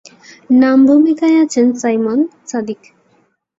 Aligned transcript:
নাম 0.61 0.77
ভুমিকায় 0.87 1.37
আছেন 1.43 1.67
সাইমন 1.73 2.19
সাদিক। 2.47 2.81